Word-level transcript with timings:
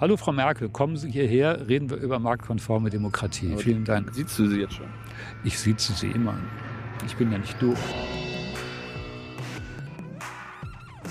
Hallo 0.00 0.16
Frau 0.16 0.32
Merkel, 0.32 0.70
kommen 0.70 0.96
Sie 0.96 1.10
hierher, 1.10 1.68
reden 1.68 1.90
wir 1.90 1.98
über 1.98 2.18
marktkonforme 2.18 2.88
Demokratie. 2.88 3.52
Aber 3.52 3.60
Vielen 3.60 3.84
Dank. 3.84 4.10
Siehst 4.14 4.38
du 4.38 4.46
sie 4.48 4.60
jetzt 4.60 4.74
schon? 4.74 4.86
Ich 5.44 5.58
sieze 5.58 5.92
Sie 5.92 6.08
immer. 6.10 6.34
Ich 7.04 7.16
bin 7.16 7.30
ja 7.30 7.38
nicht 7.38 7.60
doof. 7.60 7.78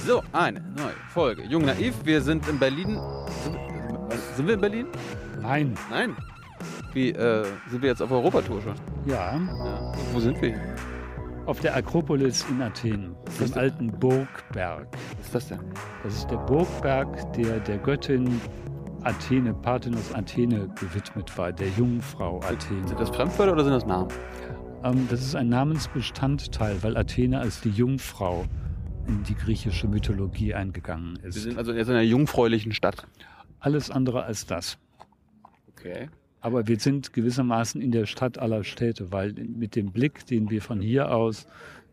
So, 0.08 0.24
eine 0.32 0.62
neue 0.76 0.94
Folge. 1.10 1.44
Jung 1.44 1.66
Naiv, 1.66 1.94
wir 2.04 2.22
sind 2.22 2.48
in 2.48 2.58
Berlin. 2.58 2.98
Sind, 3.44 3.54
wir- 3.54 4.18
sind 4.36 4.48
wir 4.48 4.54
in 4.56 4.62
Berlin? 4.62 4.88
Nein. 5.40 5.76
Nein. 5.92 6.16
Wie, 6.94 7.12
äh, 7.12 7.46
sind 7.70 7.82
wir 7.84 7.90
jetzt 7.90 8.02
auf 8.02 8.10
Europatour 8.12 8.62
schon? 8.62 8.74
Ja, 9.06 9.36
Ja. 9.38 9.92
Wo 10.14 10.20
sind 10.20 10.42
wir 10.42 10.60
auf 11.46 11.60
der 11.60 11.76
Akropolis 11.76 12.46
in 12.50 12.62
Athen, 12.62 13.16
dem 13.40 13.54
alten 13.56 13.92
Burgberg. 14.00 14.88
Was 15.18 15.26
ist 15.26 15.36
das 15.36 15.48
denn? 15.50 15.60
Das 16.04 16.16
ist 16.16 16.28
der 16.32 16.38
Burgberg, 16.38 17.34
der 17.34 17.60
der 17.60 17.78
Göttin 17.80 18.40
Athene, 19.04 19.54
Parthenos 19.54 20.14
Athene 20.14 20.70
gewidmet 20.80 21.38
war, 21.38 21.52
der 21.52 21.70
Jungfrau 21.70 22.42
Athene. 22.42 22.88
Sind 22.88 23.00
das 23.00 23.10
Fremdwörter 23.10 23.54
oder 23.54 23.64
sind 23.64 23.74
das 23.74 23.86
Namen? 23.86 24.10
Ähm, 24.84 25.08
das 25.10 25.22
ist 25.22 25.36
ein 25.36 25.50
Namensbestandteil, 25.50 26.84
weil 26.84 26.98
Athene 26.98 27.40
als 27.40 27.62
die 27.62 27.70
Jungfrau 27.70 28.46
in 29.08 29.24
die 29.24 29.36
griechische 29.36 29.88
Mythologie 29.88 30.54
eingegangen 30.54 31.18
Wir 31.22 31.30
ist. 31.30 31.42
sind 31.42 31.58
also 31.58 31.72
jetzt 31.74 31.88
in 31.88 31.94
einer 31.94 32.04
jungfräulichen 32.04 32.74
Stadt. 32.74 33.08
Alles 33.60 33.90
andere 33.90 34.24
als 34.24 34.46
das. 34.46 34.78
Okay. 35.72 36.10
Aber 36.42 36.68
wir 36.68 36.80
sind 36.80 37.14
gewissermaßen 37.14 37.82
in 37.82 37.92
der 37.92 38.06
Stadt 38.06 38.38
aller 38.38 38.64
Städte, 38.64 39.12
weil 39.12 39.34
mit 39.34 39.76
dem 39.76 39.92
Blick, 39.92 40.26
den 40.26 40.50
wir 40.50 40.62
von 40.62 40.82
hier 40.82 41.14
aus 41.14 41.48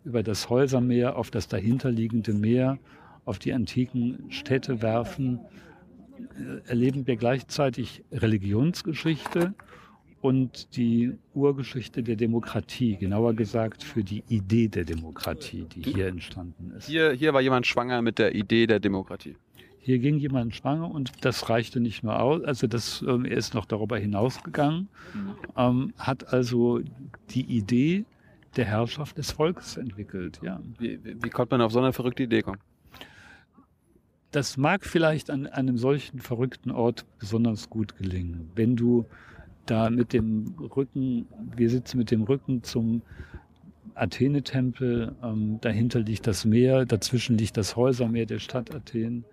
über 0.05 0.23
das 0.23 0.51
Häusermeer 0.51 1.17
auf 1.17 1.31
das 1.31 1.49
dahinterliegende 1.49 2.33
Meer, 2.33 2.79
auf 3.25 3.39
die 3.41 3.53
antiken 3.53 4.31
Städte 4.31 4.83
werfen, 4.83 5.41
erleben 6.67 7.07
wir 7.07 7.17
gleichzeitig 7.17 8.03
Religionsgeschichte 8.13 9.55
und 10.21 10.77
die 10.77 11.13
Urgeschichte 11.35 12.03
der 12.03 12.17
Demokratie, 12.17 12.97
genauer 12.97 13.35
gesagt 13.35 13.85
für 13.85 14.03
die 14.03 14.25
Idee 14.29 14.69
der 14.69 14.85
Demokratie, 14.85 15.67
die 15.75 15.83
hier 15.83 16.09
entstanden 16.09 16.73
ist. 16.77 16.87
Hier, 16.87 17.13
hier 17.13 17.33
war 17.33 17.41
jemand 17.41 17.67
schwanger 17.67 18.03
mit 18.03 18.19
der 18.19 18.35
Idee 18.35 18.67
der 18.67 18.81
Demokratie. 18.81 19.37
Hier 19.79 20.01
ging 20.01 20.19
jemand 20.19 20.57
schwanger 20.57 20.91
und 20.91 21.13
das 21.21 21.49
reichte 21.49 21.79
nicht 21.79 22.03
nur 22.03 22.21
aus. 22.21 22.43
Also 22.43 22.67
das, 22.67 23.05
ähm, 23.07 23.25
er 23.25 23.37
ist 23.37 23.55
noch 23.55 23.67
darüber 23.67 23.97
hinausgegangen, 23.99 24.89
ähm, 25.57 25.93
hat 25.97 26.33
also 26.33 26.81
die 27.31 27.45
Idee 27.45 28.05
der 28.57 28.65
Herrschaft 28.65 29.17
des 29.19 29.31
Volkes 29.31 29.77
entwickelt. 29.77 30.41
Ja, 30.43 30.61
Wie, 30.79 30.99
wie, 31.05 31.23
wie 31.23 31.31
konnte 31.31 31.55
man 31.55 31.61
auf 31.65 31.71
so 31.71 31.79
eine 31.79 31.93
verrückte 31.93 32.25
Idee 32.25 32.43
kommen? 32.43 32.59
Das 34.37 34.59
mag 34.59 34.85
vielleicht 34.85 35.31
an 35.31 35.47
einem 35.47 35.79
solchen 35.79 36.21
verrückten 36.21 36.71
Ort 36.71 37.07
besonders 37.19 37.71
gut 37.71 37.97
gelingen, 37.97 38.51
wenn 38.55 38.77
du 38.77 39.07
da 39.65 39.89
mit 39.89 40.13
dem 40.13 40.55
Rücken, 40.77 41.27
wir 41.57 41.71
sitzen 41.71 41.97
mit 41.97 42.11
dem 42.11 42.23
Rücken 42.23 42.63
zum 42.63 43.01
Athene-Tempel, 43.95 45.15
ähm, 45.23 45.59
dahinter 45.63 46.01
liegt 46.01 46.27
das 46.27 46.45
Meer, 46.45 46.85
dazwischen 46.85 47.39
liegt 47.39 47.57
das 47.57 47.77
Häusermeer 47.77 48.27
der 48.27 48.39
Stadt 48.39 48.75
Athen. 48.75 49.25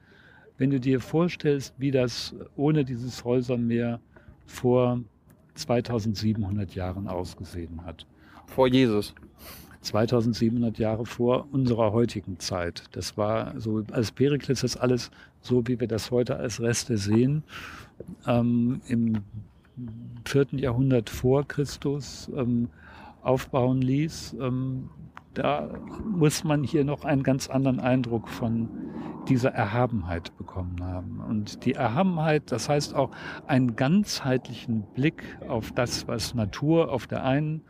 Wenn 0.58 0.70
du 0.70 0.80
dir 0.80 1.02
vorstellst, 1.02 1.76
wie 1.78 1.92
das 1.92 2.34
ohne 2.56 2.86
dieses 2.86 3.26
Häusermeer 3.26 4.00
vor 4.46 5.02
2700 5.56 6.76
Jahren 6.76 7.10
ausgesehen 7.10 7.84
hat. 7.86 8.08
Vor 8.48 8.70
Jesus. 8.70 9.14
2700 9.84 10.78
Jahre 10.80 11.06
vor 11.06 11.48
unserer 11.52 11.92
heutigen 11.92 12.40
Zeit. 12.40 12.84
Das 12.94 13.18
war 13.18 13.60
so, 13.60 13.84
als 13.92 14.12
Perikles 14.12 14.62
das 14.62 14.78
alles 14.78 15.12
so, 15.42 15.68
wie 15.68 15.80
wir 15.80 15.88
das 15.88 16.12
heute 16.12 16.38
als 16.38 16.62
Reste 16.62 16.98
sehen, 16.98 17.44
ähm, 18.26 18.82
im 18.88 19.24
vierten 20.26 20.58
Jahrhundert 20.58 21.10
vor 21.10 21.48
Christus 21.48 22.32
ähm, 22.36 22.70
aufbauen 23.22 23.82
ließ. 23.82 24.36
Ähm, 24.40 24.90
da 25.34 25.70
muss 26.06 26.44
man 26.44 26.64
hier 26.64 26.86
noch 26.86 27.06
einen 27.06 27.24
ganz 27.24 27.50
anderen 27.50 27.80
Eindruck 27.80 28.30
von 28.30 28.70
dieser 29.28 29.50
Erhabenheit 29.50 30.36
bekommen 30.38 30.84
haben. 30.84 31.22
Und 31.28 31.66
die 31.66 31.74
Erhabenheit, 31.74 32.52
das 32.52 32.70
heißt 32.70 32.94
auch 32.94 33.10
einen 33.48 33.76
ganzheitlichen 33.76 34.84
Blick 34.94 35.24
auf 35.48 35.72
das, 35.72 36.08
was 36.08 36.36
Natur 36.36 36.92
auf 36.92 37.08
der 37.08 37.24
einen 37.24 37.62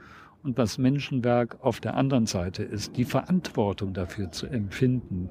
und 0.43 0.57
was 0.57 0.77
Menschenwerk 0.77 1.57
auf 1.61 1.79
der 1.79 1.95
anderen 1.95 2.25
Seite 2.25 2.63
ist, 2.63 2.97
die 2.97 3.05
Verantwortung 3.05 3.93
dafür 3.93 4.31
zu 4.31 4.47
empfinden, 4.47 5.29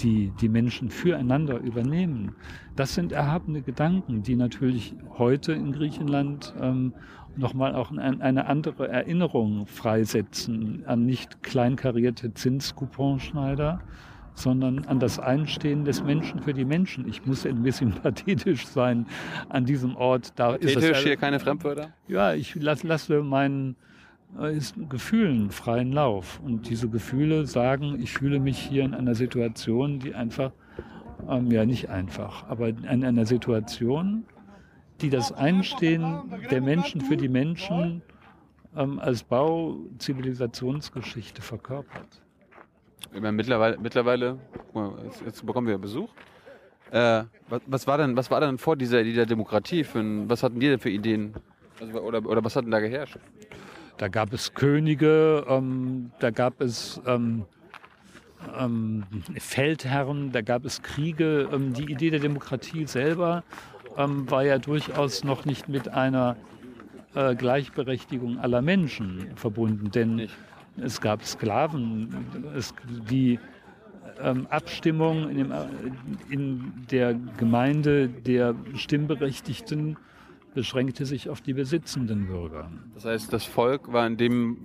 die 0.00 0.32
die 0.40 0.48
Menschen 0.48 0.90
füreinander 0.90 1.58
übernehmen. 1.58 2.34
Das 2.76 2.94
sind 2.94 3.12
erhabene 3.12 3.62
Gedanken, 3.62 4.22
die 4.22 4.36
natürlich 4.36 4.94
heute 5.18 5.52
in 5.52 5.72
Griechenland 5.72 6.54
ähm, 6.60 6.94
nochmal 7.36 7.74
auch 7.74 7.90
ein, 7.90 8.20
eine 8.22 8.46
andere 8.46 8.88
Erinnerung 8.88 9.66
freisetzen 9.66 10.84
an 10.86 11.04
nicht 11.04 11.42
kleinkarierte 11.42 12.32
Zinskuponschneider, 12.34 13.80
sondern 14.34 14.84
an 14.86 14.98
das 14.98 15.18
Einstehen 15.18 15.84
des 15.84 16.02
Menschen 16.02 16.40
für 16.40 16.54
die 16.54 16.64
Menschen. 16.64 17.08
Ich 17.08 17.24
muss 17.24 17.46
ein 17.46 17.62
bisschen 17.62 17.92
pathetisch 18.02 18.66
sein 18.66 19.06
an 19.48 19.64
diesem 19.64 19.96
Ort. 19.96 20.32
Da 20.36 20.54
ist 20.54 20.74
Pathetisch 20.74 20.98
es, 20.98 21.04
hier 21.04 21.16
keine 21.16 21.40
Fremdwörter? 21.40 21.92
ja, 22.08 22.34
ich 22.34 22.54
lass, 22.56 22.82
lasse 22.82 23.22
meinen 23.22 23.76
ist 24.42 24.74
Gefühlen 24.88 25.50
freien 25.50 25.92
Lauf. 25.92 26.40
Und 26.44 26.68
diese 26.68 26.88
Gefühle 26.88 27.46
sagen, 27.46 28.00
ich 28.00 28.12
fühle 28.12 28.40
mich 28.40 28.58
hier 28.58 28.84
in 28.84 28.94
einer 28.94 29.14
Situation, 29.14 29.98
die 30.00 30.14
einfach, 30.14 30.52
ähm, 31.28 31.50
ja 31.50 31.64
nicht 31.64 31.88
einfach, 31.88 32.48
aber 32.48 32.68
in 32.68 33.04
einer 33.04 33.26
Situation, 33.26 34.24
die 35.00 35.10
das 35.10 35.32
Einstehen 35.32 36.22
der 36.50 36.60
Menschen 36.60 37.00
für 37.00 37.16
die 37.16 37.28
Menschen 37.28 38.02
ähm, 38.76 38.98
als 38.98 39.22
Bau 39.22 39.76
Zivilisationsgeschichte 39.98 41.42
verkörpert. 41.42 42.22
Ich 43.12 43.20
meine, 43.20 43.32
mittlerweile, 43.32 43.78
mittlerweile 43.78 44.38
jetzt, 45.04 45.22
jetzt 45.24 45.46
bekommen 45.46 45.68
wir 45.68 45.78
Besuch. 45.78 46.10
Äh, 46.90 47.24
was, 47.48 47.62
was 47.66 47.86
war 47.86 47.98
denn, 47.98 48.16
was 48.16 48.30
war 48.30 48.40
denn 48.40 48.58
vor 48.58 48.76
dieser, 48.76 49.02
dieser 49.02 49.26
Demokratie 49.26 49.84
für 49.84 50.00
ein, 50.00 50.28
was 50.28 50.42
hatten 50.42 50.58
die 50.60 50.68
denn 50.68 50.80
für 50.80 50.90
Ideen? 50.90 51.34
Also, 51.80 52.00
oder, 52.00 52.24
oder 52.24 52.44
was 52.44 52.56
hat 52.56 52.64
denn 52.64 52.70
da 52.70 52.80
geherrscht? 52.80 53.18
Da 53.96 54.08
gab 54.08 54.32
es 54.32 54.54
Könige, 54.54 55.44
ähm, 55.48 56.10
da 56.18 56.30
gab 56.30 56.60
es 56.60 57.00
ähm, 57.06 57.44
ähm, 58.58 59.04
Feldherren, 59.38 60.32
da 60.32 60.42
gab 60.42 60.64
es 60.64 60.82
Kriege. 60.82 61.48
Ähm, 61.52 61.74
die 61.74 61.90
Idee 61.90 62.10
der 62.10 62.20
Demokratie 62.20 62.86
selber 62.86 63.44
ähm, 63.96 64.30
war 64.30 64.44
ja 64.44 64.58
durchaus 64.58 65.22
noch 65.24 65.44
nicht 65.44 65.68
mit 65.68 65.88
einer 65.88 66.36
äh, 67.14 67.34
Gleichberechtigung 67.34 68.38
aller 68.38 68.62
Menschen 68.62 69.28
verbunden, 69.36 69.90
denn 69.90 70.28
es 70.76 71.00
gab 71.00 71.24
Sklaven, 71.24 72.26
es, 72.56 72.74
die 73.08 73.38
ähm, 74.20 74.46
Abstimmung 74.50 75.28
in, 75.30 75.38
dem, 75.38 75.52
äh, 75.52 75.66
in 76.30 76.72
der 76.90 77.14
Gemeinde 77.36 78.08
der 78.08 78.54
Stimmberechtigten 78.74 79.96
beschränkte 80.54 81.04
sich 81.06 81.28
auf 81.28 81.40
die 81.40 81.52
besitzenden 81.54 82.26
Bürger. 82.26 82.70
Das 82.94 83.04
heißt, 83.04 83.32
das 83.32 83.44
Volk 83.44 83.92
war 83.92 84.06
in 84.06 84.16
dem 84.16 84.56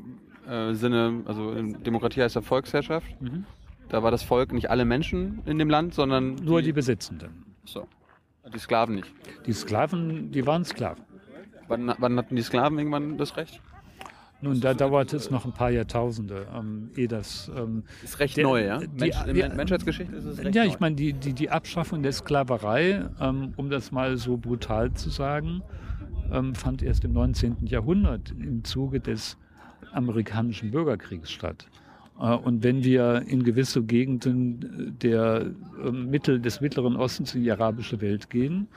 äh, 0.48 0.74
Sinne, 0.74 1.22
also 1.26 1.52
in 1.52 1.84
Demokratie 1.84 2.22
heißt 2.22 2.36
ja 2.36 2.42
Volksherrschaft. 2.42 3.22
Mhm. 3.22 3.46
Da 3.90 4.04
war 4.04 4.12
das 4.12 4.24
Volk 4.24 4.54
nicht 4.54 4.70
alle 4.70 4.86
Menschen 4.86 5.42
in 5.46 5.58
dem 5.58 5.70
Land, 5.70 5.94
sondern 5.94 6.36
Nur 6.36 6.62
die 6.62 6.74
Besitzenden. 6.74 7.44
so, 7.66 7.88
die 8.54 8.60
Sklaven 8.60 8.96
nicht. 8.96 9.12
Die 9.46 9.54
Sklaven, 9.54 10.32
die 10.32 10.46
waren 10.46 10.64
Sklaven. 10.64 11.04
Wann, 11.68 11.94
wann 11.98 12.18
hatten 12.18 12.36
die 12.36 12.42
Sklaven 12.42 12.78
irgendwann 12.78 13.18
das 13.18 13.38
Recht? 13.38 13.62
Nun, 14.42 14.62
da 14.62 14.74
dauerte 14.74 15.18
es 15.18 15.30
noch 15.30 15.44
ein 15.46 15.52
paar 15.52 15.70
Jahrtausende, 15.70 16.48
ähm, 16.58 16.92
ehe 16.96 17.08
das. 17.10 17.52
Ähm, 17.56 17.84
Ist 18.04 18.20
recht 18.20 18.38
Der- 18.38 18.44
neu, 18.46 18.66
ja? 18.66 18.78
die- 18.80 18.88
Mensch, 18.88 19.16
in 19.28 19.34
die- 19.34 19.42
der 19.42 19.54
Menschheitsgeschichte 19.56 20.16
ist 20.16 20.24
es 20.26 20.38
recht 20.40 20.56
ja, 20.56 20.64
neu. 20.64 20.70
ich 20.70 20.80
meine, 20.80 20.96
die, 20.96 21.12
die, 21.14 21.34
die 21.34 21.50
Abschaffung 21.50 22.02
der 22.04 22.14
Sklaverei, 22.14 23.06
ähm, 23.20 23.54
um 23.58 23.70
das 23.70 23.92
mal 23.92 24.16
so 24.18 24.38
brutal 24.38 24.94
zu 24.94 25.10
sagen, 25.10 25.62
ähm, 26.32 26.56
fand 26.56 26.82
erst 26.84 27.04
im 27.04 27.12
19. 27.12 27.66
Jahrhundert 27.66 28.32
im 28.40 28.64
Zuge 28.64 29.00
des 29.02 29.36
amerikanischen 29.92 30.72
Bürgerkriegs 30.72 31.32
statt. 31.32 31.68
Äh, 32.20 32.36
Und 32.36 32.64
wenn 32.64 32.84
wir 32.84 33.24
in 33.28 33.44
gewisse 33.44 33.82
Gegenden 33.84 34.96
der 35.02 35.48
äh, 35.84 35.92
Mittel, 35.92 36.40
des 36.40 36.62
Mittleren 36.62 36.96
Ostens 36.96 37.36
in 37.36 37.44
die 37.44 37.52
arabische 37.52 38.00
Welt 38.00 38.30
gehen, 38.30 38.68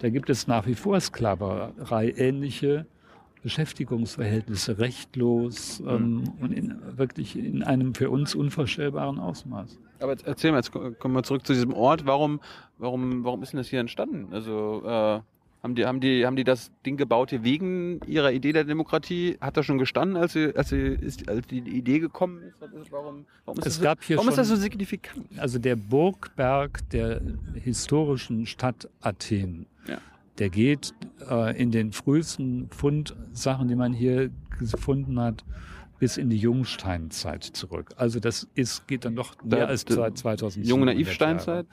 da 0.00 0.08
gibt 0.08 0.30
es 0.30 0.46
nach 0.48 0.66
wie 0.66 0.74
vor 0.74 0.98
Sklaverei 1.00 2.12
ähnliche 2.16 2.86
Beschäftigungsverhältnisse, 3.42 4.78
rechtlos 4.78 5.80
ähm, 5.86 6.24
und 6.40 6.52
in, 6.52 6.76
wirklich 6.96 7.36
in 7.36 7.62
einem 7.62 7.94
für 7.94 8.10
uns 8.10 8.34
unvorstellbaren 8.34 9.18
Ausmaß. 9.18 9.78
Aber 10.00 10.12
jetzt 10.12 10.26
erzähl 10.26 10.50
mal, 10.50 10.58
jetzt 10.58 10.72
ko- 10.72 10.92
kommen 10.98 11.14
wir 11.14 11.22
zurück 11.22 11.46
zu 11.46 11.52
diesem 11.52 11.72
Ort. 11.74 12.06
Warum, 12.06 12.40
warum, 12.78 13.24
warum 13.24 13.42
ist 13.42 13.52
denn 13.52 13.58
das 13.58 13.68
hier 13.68 13.80
entstanden? 13.80 14.32
Also, 14.32 14.82
äh, 14.84 15.20
Haben 15.62 15.76
die, 15.76 15.86
haben, 15.86 16.00
die, 16.00 16.26
haben 16.26 16.34
die 16.34 16.42
das 16.42 16.72
Ding 16.84 16.96
gebaut 16.96 17.30
hier 17.30 17.44
wegen 17.44 18.00
ihrer 18.08 18.32
Idee 18.32 18.52
der 18.52 18.64
Demokratie? 18.64 19.36
Hat 19.40 19.56
das 19.56 19.64
schon 19.64 19.78
gestanden, 19.78 20.16
als, 20.16 20.32
sie, 20.32 20.56
als, 20.56 20.70
sie, 20.70 20.76
ist, 20.80 21.28
als 21.28 21.46
die 21.46 21.58
Idee 21.60 22.00
gekommen 22.00 22.42
ist? 22.42 22.90
Warum, 22.90 23.26
warum, 23.44 23.58
ist, 23.60 23.66
Es 23.66 23.74
das, 23.76 23.80
gab 23.82 24.00
so, 24.02 24.06
hier 24.08 24.16
warum 24.16 24.28
ist 24.30 24.38
das 24.38 24.48
so 24.48 24.54
schon- 24.54 24.62
signifikant? 24.62 25.24
Also 25.38 25.60
der 25.60 25.76
Burgberg 25.76 26.80
der 26.90 27.20
historischen 27.54 28.46
Stadt 28.46 28.88
Athen, 29.02 29.66
Ja. 29.86 29.98
Der 30.38 30.50
geht 30.50 30.94
äh, 31.30 31.60
in 31.60 31.70
den 31.70 31.92
frühesten 31.92 32.68
Fundsachen, 32.70 33.68
die 33.68 33.74
man 33.76 33.92
hier 33.92 34.30
gefunden 34.58 35.18
hat, 35.20 35.44
bis 35.98 36.16
in 36.16 36.30
die 36.30 36.36
Jungsteinzeit 36.38 37.44
zurück. 37.44 37.90
Also 37.96 38.18
das 38.18 38.48
ist, 38.54 38.88
geht 38.88 39.04
dann 39.04 39.14
doch 39.14 39.36
mehr 39.44 39.60
Da- 39.60 39.66
als 39.66 39.84
da- 39.84 39.94
seit 39.94 40.18
2000 40.18 40.66
Junge 40.66 40.86
Naivsteinzeit? 40.86 41.66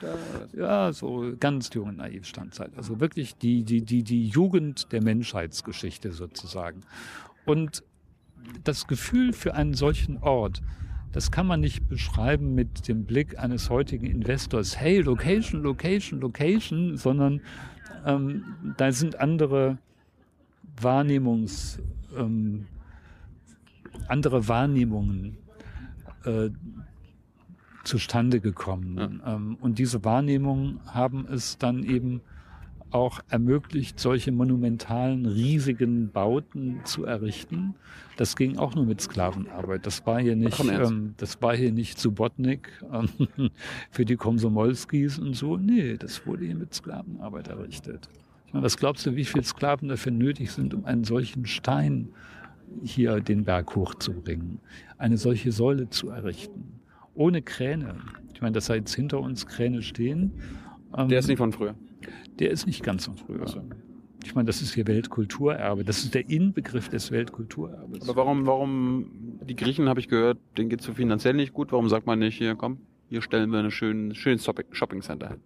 Ja, 0.56 0.92
so 0.92 1.32
ganz 1.40 1.70
junge 1.74 1.94
Naivsteinzeit. 1.94 2.70
Also 2.76 3.00
wirklich 3.00 3.34
die, 3.36 3.64
die, 3.64 3.82
die, 3.82 4.04
die 4.04 4.28
Jugend 4.28 4.92
der 4.92 5.02
Menschheitsgeschichte 5.02 6.12
sozusagen. 6.12 6.82
Und 7.44 7.82
das 8.62 8.86
Gefühl 8.86 9.32
für 9.32 9.54
einen 9.54 9.74
solchen 9.74 10.18
Ort, 10.18 10.62
das 11.12 11.32
kann 11.32 11.46
man 11.48 11.58
nicht 11.58 11.88
beschreiben 11.88 12.54
mit 12.54 12.86
dem 12.86 13.04
Blick 13.04 13.36
eines 13.36 13.68
heutigen 13.68 14.06
Investors, 14.06 14.78
hey, 14.78 15.00
Location, 15.00 15.60
Location, 15.62 16.20
Location, 16.20 16.96
sondern 16.96 17.40
ähm, 18.06 18.74
da 18.76 18.92
sind 18.92 19.18
andere 19.20 19.78
Wahrnehmungs, 20.80 21.80
ähm, 22.16 22.66
andere 24.08 24.48
Wahrnehmungen 24.48 25.36
äh, 26.24 26.50
zustande 27.84 28.40
gekommen. 28.40 29.22
Ähm, 29.24 29.56
und 29.60 29.78
diese 29.78 30.04
Wahrnehmungen 30.04 30.80
haben 30.86 31.26
es 31.26 31.58
dann 31.58 31.82
eben 31.82 32.20
auch 32.92 33.20
ermöglicht, 33.28 33.98
solche 34.00 34.32
monumentalen, 34.32 35.26
riesigen 35.26 36.10
Bauten 36.10 36.80
zu 36.84 37.04
errichten. 37.04 37.74
Das 38.16 38.36
ging 38.36 38.58
auch 38.58 38.74
nur 38.74 38.84
mit 38.84 39.00
Sklavenarbeit. 39.00 39.86
Das 39.86 40.06
war 40.06 40.20
hier 40.20 40.36
nicht, 40.36 40.60
ähm, 40.60 41.14
das 41.16 41.40
war 41.40 41.56
hier 41.56 41.72
nicht 41.72 41.98
Subotnik 41.98 42.70
ähm, 42.92 43.50
für 43.90 44.04
die 44.04 44.16
Komsomolskis 44.16 45.18
und 45.18 45.34
so. 45.34 45.56
Nee, 45.56 45.96
das 45.96 46.26
wurde 46.26 46.44
hier 46.44 46.56
mit 46.56 46.74
Sklavenarbeit 46.74 47.48
errichtet. 47.48 48.08
Ich 48.46 48.52
meine, 48.52 48.64
was 48.64 48.76
glaubst 48.76 49.06
du, 49.06 49.14
wie 49.16 49.24
viele 49.24 49.44
Sklaven 49.44 49.88
dafür 49.88 50.12
nötig 50.12 50.50
sind, 50.50 50.74
um 50.74 50.84
einen 50.84 51.04
solchen 51.04 51.46
Stein 51.46 52.08
hier 52.82 53.20
den 53.20 53.44
Berg 53.44 53.74
hochzubringen, 53.76 54.58
eine 54.98 55.16
solche 55.16 55.52
Säule 55.52 55.88
zu 55.88 56.10
errichten? 56.10 56.80
Ohne 57.14 57.42
Kräne. 57.42 57.96
Ich 58.34 58.40
meine, 58.40 58.52
dass 58.54 58.66
da 58.66 58.74
jetzt 58.74 58.94
hinter 58.94 59.20
uns 59.20 59.46
Kräne 59.46 59.82
stehen. 59.82 60.32
ähm, 60.96 61.08
Der 61.08 61.20
ist 61.20 61.28
nicht 61.28 61.38
von 61.38 61.52
früher. 61.52 61.74
Der 62.38 62.50
ist 62.50 62.66
nicht 62.66 62.82
ganz 62.82 63.06
von 63.06 63.16
früher. 63.16 63.42
Ach 63.44 63.48
so. 63.48 63.62
Ich 64.24 64.34
meine, 64.34 64.46
das 64.46 64.60
ist 64.60 64.74
hier 64.74 64.86
Weltkulturerbe. 64.86 65.84
Das 65.84 66.04
ist 66.04 66.14
der 66.14 66.28
Inbegriff 66.28 66.88
des 66.88 67.10
Weltkulturerbes. 67.10 68.02
Aber 68.02 68.16
warum, 68.16 68.46
warum, 68.46 69.38
die 69.42 69.56
Griechen 69.56 69.88
habe 69.88 70.00
ich 70.00 70.08
gehört, 70.08 70.38
denen 70.58 70.68
geht 70.68 70.80
es 70.80 70.86
so 70.86 70.92
finanziell 70.92 71.34
nicht 71.34 71.52
gut. 71.52 71.72
Warum 71.72 71.88
sagt 71.88 72.06
man 72.06 72.18
nicht, 72.18 72.36
hier 72.36 72.54
komm, 72.54 72.80
hier 73.08 73.22
stellen 73.22 73.50
wir 73.50 73.60
ein 73.60 73.70
schön, 73.70 74.14
schönes 74.14 74.44
Shopping, 74.44 75.02
Center? 75.02 75.36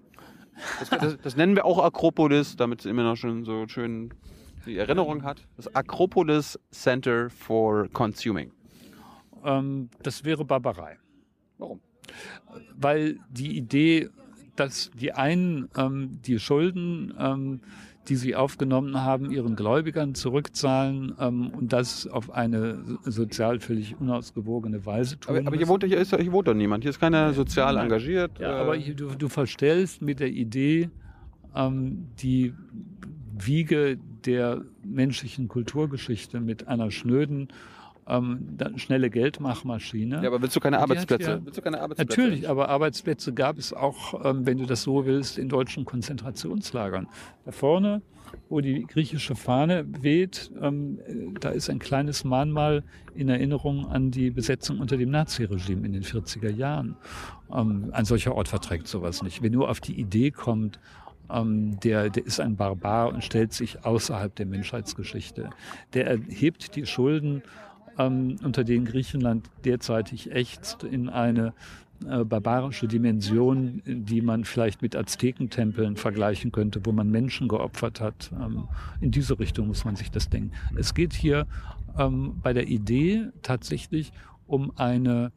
Das, 0.80 0.90
das, 0.90 1.18
das 1.20 1.36
nennen 1.36 1.56
wir 1.56 1.64
auch 1.64 1.82
Akropolis, 1.82 2.56
damit 2.56 2.80
es 2.80 2.86
immer 2.86 3.04
noch 3.04 3.16
schon 3.16 3.44
so 3.44 3.66
schön 3.68 4.10
die 4.66 4.76
Erinnerung 4.76 5.22
hat. 5.22 5.46
Das 5.56 5.74
Akropolis 5.74 6.58
Center 6.70 7.30
for 7.30 7.88
Consuming. 7.92 8.52
Ähm, 9.44 9.88
das 10.02 10.24
wäre 10.24 10.44
Barbarei. 10.44 10.98
Warum? 11.58 11.80
Weil 12.76 13.18
die 13.30 13.56
Idee, 13.56 14.10
dass 14.56 14.90
die 14.98 15.12
einen 15.12 15.68
ähm, 15.76 16.18
die 16.26 16.38
Schulden, 16.38 17.12
ähm, 17.18 17.60
die 18.08 18.16
sie 18.16 18.36
aufgenommen 18.36 19.00
haben, 19.00 19.30
ihren 19.30 19.56
Gläubigern 19.56 20.14
zurückzahlen 20.14 21.14
ähm, 21.18 21.48
und 21.50 21.72
das 21.72 22.06
auf 22.06 22.30
eine 22.30 22.84
so- 22.84 23.10
sozial 23.10 23.60
völlig 23.60 23.98
unausgewogene 23.98 24.84
Weise 24.84 25.18
tun. 25.18 25.36
Aber, 25.36 25.46
aber 25.46 25.56
hier, 25.56 25.68
wohnt, 25.68 25.84
hier, 25.84 25.98
ist, 25.98 26.14
hier 26.14 26.32
wohnt 26.32 26.46
doch 26.48 26.54
niemand. 26.54 26.84
Hier 26.84 26.90
ist 26.90 27.00
keiner 27.00 27.32
sozial 27.32 27.74
Nein. 27.74 27.84
engagiert. 27.84 28.38
Ja, 28.38 28.58
äh, 28.58 28.60
aber 28.60 28.76
du, 28.76 29.08
du 29.14 29.28
verstellst 29.28 30.02
mit 30.02 30.20
der 30.20 30.30
Idee 30.30 30.90
ähm, 31.54 32.08
die 32.18 32.52
Wiege 33.36 33.98
der 34.26 34.62
menschlichen 34.84 35.48
Kulturgeschichte 35.48 36.40
mit 36.40 36.68
einer 36.68 36.90
schnöden, 36.90 37.48
ähm, 38.06 38.56
schnelle 38.76 39.10
Geldmachmaschine. 39.10 40.20
ja, 40.22 40.28
aber 40.28 40.42
willst 40.42 40.56
du 40.56 40.60
keine 40.60 40.78
Arbeitsplätze? 40.80 41.30
ja- 41.30 41.40
willst 41.44 41.58
du 41.58 41.62
keine 41.62 41.80
Arbeitsplätze? 41.80 42.20
Natürlich, 42.20 42.48
aber 42.48 42.68
Arbeitsplätze 42.68 43.32
gab 43.32 43.58
es 43.58 43.72
auch, 43.72 44.24
ähm, 44.24 44.46
wenn 44.46 44.58
du 44.58 44.66
das 44.66 44.82
so 44.82 45.06
willst, 45.06 45.38
in 45.38 45.48
deutschen 45.48 45.84
Konzentrationslagern. 45.84 47.08
Da 47.44 47.52
vorne, 47.52 48.02
wo 48.48 48.60
die 48.60 48.84
griechische 48.84 49.34
Fahne 49.36 49.86
weht, 50.02 50.50
ähm, 50.60 50.98
äh, 51.06 51.38
da 51.40 51.50
ist 51.50 51.70
ein 51.70 51.78
kleines 51.78 52.24
Mahnmal 52.24 52.82
in 53.14 53.28
Erinnerung 53.28 53.86
an 53.86 54.10
die 54.10 54.30
Besetzung 54.30 54.80
unter 54.80 54.96
dem 54.96 55.10
Naziregime 55.10 55.86
in 55.86 55.92
den 55.92 56.02
40er 56.02 56.50
Jahren. 56.50 56.96
Ähm, 57.54 57.90
ein 57.92 58.04
solcher 58.04 58.34
Ort 58.34 58.48
verträgt 58.48 58.88
sowas 58.88 59.22
nicht. 59.22 59.42
Wenn 59.42 59.52
nur 59.52 59.70
auf 59.70 59.80
die 59.80 59.98
Idee 59.98 60.30
kommt, 60.30 60.78
ähm, 61.30 61.78
der, 61.80 62.10
der 62.10 62.26
ist 62.26 62.38
ein 62.40 62.56
Barbar 62.56 63.08
und 63.12 63.24
stellt 63.24 63.52
sich 63.54 63.84
außerhalb 63.84 64.34
der 64.34 64.44
Menschheitsgeschichte. 64.46 65.50
Der 65.94 66.06
erhebt 66.06 66.76
die 66.76 66.84
Schulden 66.86 67.42
ähm, 67.98 68.36
unter 68.42 68.64
denen 68.64 68.84
Griechenland 68.84 69.48
derzeitig 69.64 70.32
ächzt, 70.32 70.84
in 70.84 71.08
eine 71.08 71.52
äh, 72.08 72.24
barbarische 72.24 72.88
Dimension, 72.88 73.82
die 73.86 74.20
man 74.20 74.44
vielleicht 74.44 74.82
mit 74.82 74.96
Aztekentempeln 74.96 75.96
vergleichen 75.96 76.52
könnte, 76.52 76.80
wo 76.84 76.92
man 76.92 77.10
Menschen 77.10 77.48
geopfert 77.48 78.00
hat. 78.00 78.30
Ähm, 78.32 78.68
in 79.00 79.10
diese 79.10 79.38
Richtung 79.38 79.68
muss 79.68 79.84
man 79.84 79.96
sich 79.96 80.10
das 80.10 80.28
denken. 80.28 80.52
Es 80.76 80.94
geht 80.94 81.14
hier 81.14 81.46
ähm, 81.96 82.40
bei 82.42 82.52
der 82.52 82.68
Idee 82.68 83.28
tatsächlich 83.42 84.12
um 84.46 84.72
eine 84.76 85.32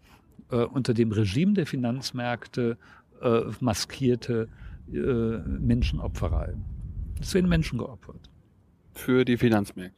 äh, 0.51 0.57
unter 0.57 0.94
dem 0.94 1.12
Regime 1.12 1.53
der 1.53 1.68
Finanzmärkte 1.68 2.77
äh, 3.21 3.42
maskierte 3.60 4.50
äh, 4.92 4.98
Menschenopferei. 4.98 6.56
Es 7.21 7.33
werden 7.33 7.50
Menschen 7.50 7.77
geopfert 7.80 8.30
Für 8.94 9.25
die 9.25 9.38
Finanzmärkte. 9.38 9.95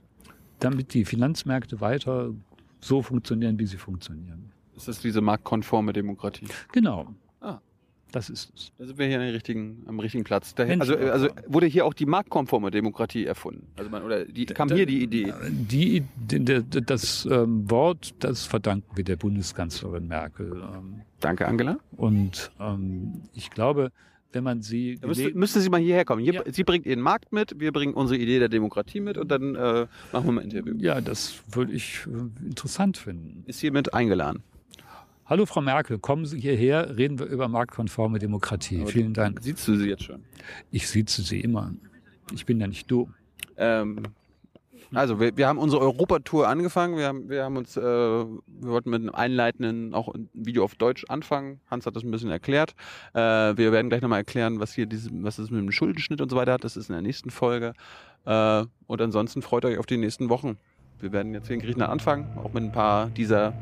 damit 0.59 0.93
die 0.93 1.05
Finanzmärkte 1.05 1.81
weiter 1.81 2.31
so 2.79 3.01
funktionieren, 3.01 3.59
wie 3.59 3.65
sie 3.65 3.77
funktionieren. 3.77 4.51
Das 4.73 4.87
ist 4.87 5.03
diese 5.03 5.21
marktkonforme 5.21 5.93
Demokratie. 5.93 6.47
Genau. 6.71 7.13
Ah. 7.41 7.59
Das 8.11 8.29
ist 8.29 8.51
es. 8.55 8.71
Da 8.77 8.85
sind 8.85 8.97
wir 8.97 9.07
hier 9.07 9.19
richtigen, 9.19 9.83
am 9.85 9.99
richtigen 9.99 10.23
Platz. 10.23 10.55
Da, 10.55 10.63
also, 10.63 10.95
also 10.95 11.27
wurde 11.47 11.67
hier 11.67 11.85
auch 11.85 11.93
die 11.93 12.07
marktkonforme 12.07 12.71
Demokratie 12.71 13.25
erfunden. 13.25 13.67
Also 13.77 13.89
man, 13.91 14.03
oder 14.03 14.25
die, 14.25 14.45
kam 14.47 14.69
hier 14.69 14.85
die 14.85 15.03
Idee. 15.03 15.33
Die, 15.47 16.03
die, 16.17 16.43
die, 16.43 16.81
das 16.81 17.27
ähm, 17.29 17.69
Wort, 17.69 18.15
das 18.19 18.45
verdanken 18.45 18.97
wir 18.97 19.03
der 19.03 19.17
Bundeskanzlerin 19.17 20.07
Merkel. 20.07 20.63
Ähm, 20.73 21.01
Danke, 21.19 21.47
Angela. 21.47 21.77
und 21.97 22.51
ähm, 22.59 23.21
ich 23.33 23.51
glaube, 23.51 23.91
wenn 24.31 24.43
man 24.43 24.61
sie 24.61 24.97
Da 25.01 25.07
müsste, 25.07 25.31
müsste 25.33 25.61
sie 25.61 25.69
mal 25.69 25.79
hierher 25.79 26.05
kommen. 26.05 26.21
Hier, 26.23 26.33
Ja. 26.33 26.43
Sie 26.51 26.63
bringt 26.63 26.85
ihren 26.85 27.01
Markt 27.01 27.31
mit, 27.31 27.59
wir 27.59 27.71
bringen 27.71 27.93
unsere 27.93 28.19
Idee 28.19 28.39
der 28.39 28.49
Demokratie 28.49 28.99
mit 28.99 29.17
und 29.17 29.29
dann 29.29 29.55
äh, 29.55 29.87
machen 30.11 30.25
wir 30.25 30.31
mal 30.31 30.41
ein 30.41 30.49
Interview. 30.51 30.75
ja, 30.77 31.01
das 31.01 31.41
würde 31.51 31.73
ich 31.73 32.05
äh, 32.07 32.45
interessant 32.45 32.97
finden. 32.97 33.43
Ist 33.47 33.59
hiermit 33.59 33.93
eingeladen. 33.93 34.43
Hallo 35.25 35.45
Frau 35.45 35.61
Merkel, 35.61 35.99
kommen 35.99 36.25
Sie 36.25 36.39
hierher, 36.39 36.97
reden 36.97 37.19
wir 37.19 37.27
über 37.27 37.47
marktkonforme 37.47 38.17
Demokratie. 38.17 38.81
Aber 38.81 38.87
Vielen 38.89 39.13
Dank. 39.13 39.39
Siehst 39.41 39.67
du 39.67 39.75
sie 39.75 39.87
jetzt 39.87 40.03
schon? 40.03 40.23
Ich 40.71 40.87
sieze 40.87 41.21
Sie 41.21 41.39
immer. 41.41 41.71
Ich 42.33 42.45
bin 42.47 42.59
ja 42.59 42.65
nicht 42.67 42.89
du. 42.89 43.09
Ähm, 43.57 44.01
also, 44.93 45.19
wir, 45.19 45.35
wir 45.37 45.47
haben 45.47 45.57
unsere 45.57 45.81
Europatour 45.81 46.47
angefangen. 46.47 46.97
Wir 46.97 47.07
haben, 47.07 47.29
wir 47.29 47.43
haben 47.43 47.57
uns, 47.57 47.77
äh, 47.77 47.81
wir 47.81 48.37
wollten 48.61 48.89
mit 48.89 49.01
einem 49.01 49.13
einleitenden, 49.13 49.93
auch 49.93 50.13
ein 50.13 50.29
Video 50.33 50.63
auf 50.63 50.75
Deutsch 50.75 51.05
anfangen. 51.09 51.59
Hans 51.69 51.85
hat 51.85 51.95
das 51.95 52.03
ein 52.03 52.11
bisschen 52.11 52.31
erklärt. 52.31 52.75
Äh, 53.13 53.19
wir 53.19 53.71
werden 53.71 53.89
gleich 53.89 54.01
nochmal 54.01 54.19
erklären, 54.19 54.59
was 54.59 54.73
hier 54.73 54.85
diese, 54.85 55.09
was 55.23 55.39
es 55.39 55.49
mit 55.51 55.61
dem 55.61 55.71
Schuldenschnitt 55.71 56.21
und 56.21 56.29
so 56.29 56.35
weiter 56.35 56.53
hat. 56.53 56.63
Das 56.63 56.77
ist 56.77 56.89
in 56.89 56.93
der 56.93 57.01
nächsten 57.01 57.29
Folge. 57.29 57.73
Äh, 58.25 58.65
und 58.87 59.01
ansonsten 59.01 59.41
freut 59.41 59.65
euch 59.65 59.77
auf 59.77 59.85
die 59.85 59.97
nächsten 59.97 60.29
Wochen. 60.29 60.57
Wir 60.99 61.11
werden 61.11 61.33
jetzt 61.33 61.47
hier 61.47 61.55
in 61.55 61.61
Griechenland 61.61 61.91
anfangen, 61.91 62.27
auch 62.37 62.53
mit 62.53 62.63
ein 62.63 62.71
paar 62.71 63.07
dieser 63.07 63.53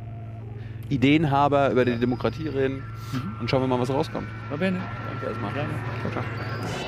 Ideenhaber 0.89 1.72
über 1.72 1.86
die 1.86 1.98
Demokratie 1.98 2.48
reden 2.48 2.84
und 3.39 3.50
schauen 3.50 3.62
wir 3.62 3.67
mal, 3.67 3.79
was 3.79 3.89
rauskommt. 3.89 4.27
Va 4.50 4.55
bene. 4.55 4.79
Danke 5.10 5.27
erstmal. 5.27 5.53
Gerne. 5.53 5.74
Ciao, 6.01 6.12
ciao. 6.12 6.87